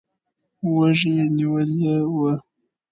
[0.73, 2.37] وږي یې نیولي ول.